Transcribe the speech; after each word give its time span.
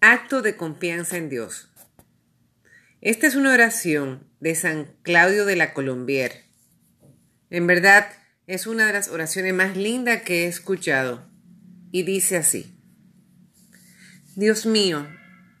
Acto 0.00 0.42
de 0.42 0.56
confianza 0.56 1.16
en 1.16 1.30
Dios. 1.30 1.70
Esta 3.00 3.26
es 3.26 3.34
una 3.34 3.54
oración 3.54 4.28
de 4.40 4.54
San 4.54 4.94
Claudio 5.00 5.46
de 5.46 5.56
la 5.56 5.72
Colombier. 5.72 6.44
En 7.48 7.66
verdad, 7.66 8.06
es 8.46 8.66
una 8.66 8.86
de 8.86 8.92
las 8.92 9.08
oraciones 9.08 9.54
más 9.54 9.74
lindas 9.74 10.20
que 10.20 10.44
he 10.44 10.48
escuchado. 10.48 11.26
Y 11.92 12.02
dice 12.02 12.36
así. 12.36 12.78
Dios 14.34 14.66
mío, 14.66 15.08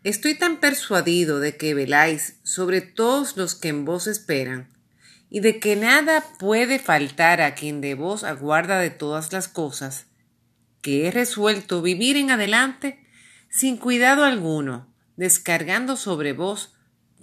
estoy 0.04 0.34
tan 0.34 0.60
persuadido 0.60 1.40
de 1.40 1.56
que 1.56 1.72
veláis 1.72 2.34
sobre 2.42 2.82
todos 2.82 3.38
los 3.38 3.54
que 3.54 3.68
en 3.68 3.86
vos 3.86 4.06
esperan, 4.06 4.68
y 5.30 5.40
de 5.40 5.60
que 5.60 5.76
nada 5.76 6.22
puede 6.38 6.78
faltar 6.78 7.40
a 7.40 7.54
quien 7.54 7.80
de 7.80 7.94
vos 7.94 8.22
aguarda 8.22 8.80
de 8.80 8.90
todas 8.90 9.32
las 9.32 9.48
cosas, 9.48 10.04
que 10.82 11.08
he 11.08 11.10
resuelto 11.10 11.80
vivir 11.80 12.18
en 12.18 12.30
adelante 12.30 13.05
sin 13.56 13.78
cuidado 13.78 14.22
alguno, 14.22 14.94
descargando 15.16 15.96
sobre 15.96 16.34
vos 16.34 16.74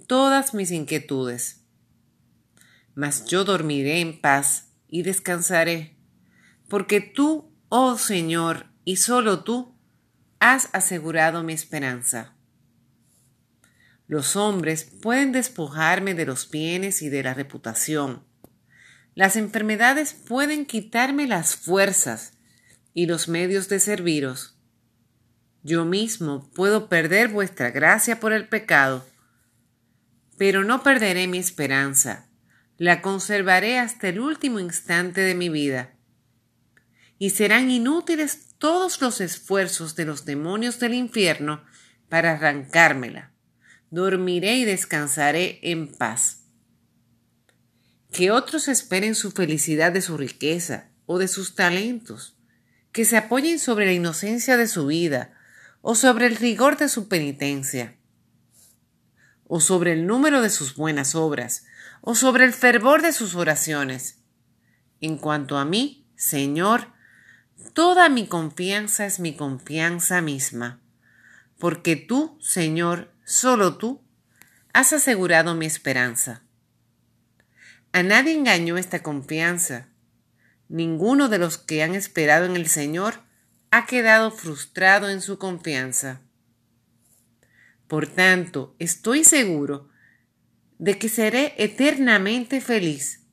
todas 0.08 0.52
mis 0.52 0.72
inquietudes. 0.72 1.60
Mas 2.96 3.26
yo 3.26 3.44
dormiré 3.44 4.00
en 4.00 4.20
paz 4.20 4.72
y 4.88 5.04
descansaré, 5.04 5.96
porque 6.68 7.00
tú, 7.00 7.52
oh 7.68 7.96
Señor, 7.98 8.66
y 8.84 8.96
solo 8.96 9.44
tú, 9.44 9.76
has 10.40 10.70
asegurado 10.72 11.44
mi 11.44 11.52
esperanza. 11.52 12.34
Los 14.08 14.34
hombres 14.34 14.90
pueden 15.02 15.30
despojarme 15.30 16.14
de 16.14 16.26
los 16.26 16.50
bienes 16.50 17.00
y 17.02 17.10
de 17.10 17.22
la 17.22 17.34
reputación. 17.34 18.24
Las 19.14 19.36
enfermedades 19.36 20.14
pueden 20.14 20.66
quitarme 20.66 21.28
las 21.28 21.54
fuerzas 21.54 22.32
y 22.92 23.06
los 23.06 23.28
medios 23.28 23.68
de 23.68 23.78
serviros 23.78 24.53
yo 25.64 25.86
mismo 25.86 26.50
puedo 26.54 26.88
perder 26.90 27.28
vuestra 27.28 27.70
gracia 27.70 28.20
por 28.20 28.34
el 28.34 28.46
pecado, 28.46 29.04
pero 30.36 30.62
no 30.62 30.82
perderé 30.82 31.26
mi 31.26 31.38
esperanza, 31.38 32.28
la 32.76 33.00
conservaré 33.00 33.78
hasta 33.78 34.08
el 34.08 34.20
último 34.20 34.60
instante 34.60 35.22
de 35.22 35.34
mi 35.34 35.48
vida. 35.48 35.94
Y 37.18 37.30
serán 37.30 37.70
inútiles 37.70 38.56
todos 38.58 39.00
los 39.00 39.22
esfuerzos 39.22 39.96
de 39.96 40.04
los 40.04 40.26
demonios 40.26 40.80
del 40.80 40.92
infierno 40.92 41.64
para 42.10 42.32
arrancármela. 42.32 43.32
Dormiré 43.90 44.56
y 44.56 44.64
descansaré 44.64 45.60
en 45.62 45.94
paz. 45.94 46.42
Que 48.12 48.30
otros 48.30 48.68
esperen 48.68 49.14
su 49.14 49.30
felicidad 49.30 49.92
de 49.92 50.02
su 50.02 50.18
riqueza 50.18 50.90
o 51.06 51.18
de 51.18 51.28
sus 51.28 51.54
talentos, 51.54 52.36
que 52.92 53.06
se 53.06 53.16
apoyen 53.16 53.58
sobre 53.58 53.86
la 53.86 53.92
inocencia 53.92 54.56
de 54.56 54.68
su 54.68 54.86
vida, 54.86 55.34
o 55.86 55.94
sobre 55.94 56.26
el 56.26 56.36
rigor 56.36 56.78
de 56.78 56.88
su 56.88 57.08
penitencia, 57.08 57.94
o 59.46 59.60
sobre 59.60 59.92
el 59.92 60.06
número 60.06 60.40
de 60.40 60.48
sus 60.48 60.76
buenas 60.76 61.14
obras, 61.14 61.66
o 62.00 62.14
sobre 62.14 62.46
el 62.46 62.54
fervor 62.54 63.02
de 63.02 63.12
sus 63.12 63.34
oraciones. 63.34 64.16
En 65.02 65.18
cuanto 65.18 65.58
a 65.58 65.66
mí, 65.66 66.06
Señor, 66.16 66.86
toda 67.74 68.08
mi 68.08 68.26
confianza 68.26 69.04
es 69.04 69.20
mi 69.20 69.36
confianza 69.36 70.22
misma, 70.22 70.80
porque 71.58 71.96
tú, 71.96 72.38
Señor, 72.40 73.12
solo 73.26 73.76
tú, 73.76 74.02
has 74.72 74.94
asegurado 74.94 75.54
mi 75.54 75.66
esperanza. 75.66 76.44
A 77.92 78.02
nadie 78.02 78.32
engañó 78.32 78.78
esta 78.78 79.02
confianza. 79.02 79.88
Ninguno 80.70 81.28
de 81.28 81.36
los 81.36 81.58
que 81.58 81.82
han 81.82 81.94
esperado 81.94 82.46
en 82.46 82.56
el 82.56 82.68
Señor 82.68 83.23
ha 83.74 83.86
quedado 83.86 84.30
frustrado 84.30 85.10
en 85.10 85.20
su 85.20 85.36
confianza. 85.36 86.20
Por 87.88 88.06
tanto, 88.06 88.76
estoy 88.78 89.24
seguro 89.24 89.88
de 90.78 90.96
que 90.96 91.08
seré 91.08 91.54
eternamente 91.58 92.60
feliz, 92.60 93.26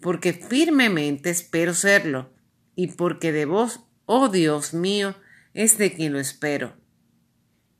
porque 0.00 0.32
firmemente 0.32 1.28
espero 1.28 1.74
serlo, 1.74 2.32
y 2.74 2.86
porque 2.86 3.32
de 3.32 3.44
vos, 3.44 3.80
oh 4.06 4.30
Dios 4.30 4.72
mío, 4.72 5.14
es 5.52 5.76
de 5.76 5.92
quien 5.92 6.14
lo 6.14 6.20
espero. 6.20 6.74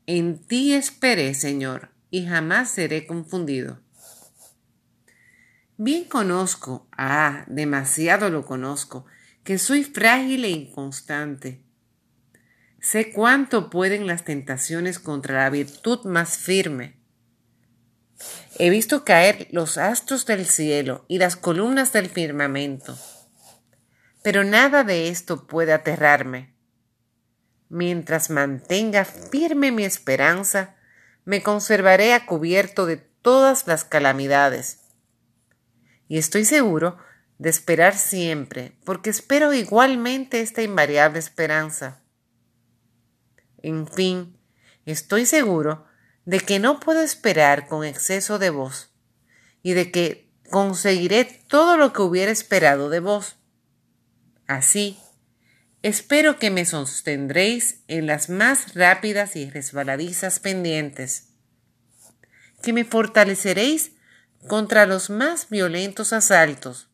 En 0.05 0.37
ti 0.37 0.73
esperé, 0.73 1.33
Señor, 1.33 1.89
y 2.11 2.27
jamás 2.27 2.69
seré 2.69 3.07
confundido. 3.07 3.81
Bien 5.77 6.03
conozco, 6.03 6.87
ah, 6.95 7.43
demasiado 7.47 8.29
lo 8.29 8.45
conozco, 8.45 9.07
que 9.43 9.57
soy 9.57 9.83
frágil 9.83 10.45
e 10.45 10.49
inconstante 10.51 11.63
Sé 12.83 13.13
cuánto 13.13 13.69
pueden 13.69 14.07
las 14.07 14.25
tentaciones 14.25 14.99
contra 14.99 15.43
la 15.43 15.49
virtud 15.49 16.03
más 16.03 16.37
firme. 16.37 16.97
He 18.59 18.69
visto 18.69 19.05
caer 19.05 19.47
los 19.51 19.77
astros 19.77 20.25
del 20.25 20.45
cielo 20.45 21.05
y 21.07 21.17
las 21.17 21.37
columnas 21.37 21.93
del 21.93 22.09
firmamento. 22.09 22.99
Pero 24.21 24.43
nada 24.43 24.83
de 24.83 25.07
esto 25.07 25.47
puede 25.47 25.71
aterrarme. 25.71 26.57
Mientras 27.69 28.29
mantenga 28.29 29.05
firme 29.05 29.71
mi 29.71 29.85
esperanza, 29.85 30.75
me 31.23 31.41
conservaré 31.41 32.13
a 32.13 32.25
cubierto 32.25 32.85
de 32.85 32.97
todas 32.97 33.65
las 33.65 33.85
calamidades. 33.85 34.81
Y 36.09 36.17
estoy 36.17 36.43
seguro 36.43 36.97
de 37.37 37.49
esperar 37.49 37.95
siempre, 37.95 38.77
porque 38.83 39.09
espero 39.09 39.53
igualmente 39.53 40.41
esta 40.41 40.61
invariable 40.61 41.19
esperanza. 41.19 42.02
En 43.63 43.87
fin, 43.87 44.37
estoy 44.85 45.25
seguro 45.25 45.87
de 46.25 46.39
que 46.41 46.59
no 46.59 46.79
puedo 46.79 47.01
esperar 47.01 47.67
con 47.67 47.85
exceso 47.85 48.37
de 48.37 48.49
vos 48.49 48.91
y 49.63 49.73
de 49.73 49.89
que 49.89 50.29
conseguiré 50.51 51.25
todo 51.47 51.77
lo 51.77 51.93
que 51.93 52.01
hubiera 52.01 52.31
esperado 52.31 52.89
de 52.89 52.99
vos. 52.99 53.37
Así, 54.45 54.99
espero 55.81 56.37
que 56.37 56.51
me 56.51 56.65
sostendréis 56.65 57.81
en 57.87 58.05
las 58.05 58.29
más 58.29 58.75
rápidas 58.75 59.37
y 59.37 59.49
resbaladizas 59.49 60.39
pendientes, 60.39 61.29
que 62.61 62.73
me 62.73 62.83
fortaleceréis 62.83 63.93
contra 64.47 64.85
los 64.85 65.09
más 65.09 65.49
violentos 65.49 66.11
asaltos, 66.11 66.89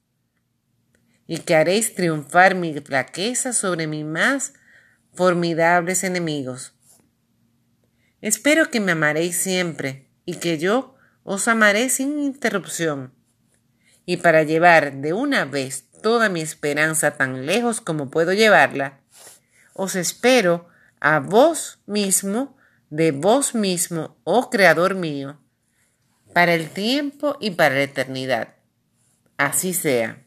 y 1.26 1.40
que 1.40 1.56
haréis 1.56 1.96
triunfar 1.96 2.54
mi 2.54 2.80
flaqueza 2.80 3.54
sobre 3.54 3.88
mi 3.88 4.04
más 4.04 4.54
formidables 5.14 6.04
enemigos. 6.04 6.74
Espero 8.22 8.70
que 8.70 8.80
me 8.80 8.92
amaréis 8.92 9.38
siempre 9.38 10.10
y 10.26 10.36
que 10.36 10.58
yo 10.58 10.96
os 11.24 11.48
amaré 11.48 11.90
sin 11.90 12.20
interrupción. 12.20 13.14
Y 14.06 14.18
para 14.18 14.44
llevar 14.44 14.98
de 14.98 15.14
una 15.14 15.46
vez 15.46 15.86
toda 16.02 16.30
mi 16.30 16.42
esperanza 16.42 17.12
tan 17.12 17.46
lejos 17.46 17.82
como 17.82 18.10
puedo 18.10 18.34
llevarla, 18.34 19.00
os 19.74 19.96
espero 19.96 20.68
a 21.00 21.20
vos 21.20 21.80
mismo, 21.86 22.58
de 22.90 23.12
vos 23.12 23.56
mismo, 23.56 24.18
oh 24.24 24.50
Creador 24.50 24.96
mío, 24.96 25.40
para 26.34 26.54
el 26.54 26.70
tiempo 26.70 27.38
y 27.40 27.52
para 27.52 27.76
la 27.76 27.84
eternidad. 27.84 28.56
Así 29.38 29.74
sea. 29.74 30.24